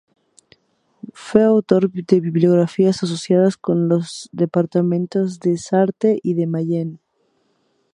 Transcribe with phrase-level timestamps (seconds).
[1.13, 6.99] Fue autor de bibliografías asociadas con los departamentos de Sarthe y de Mayenne.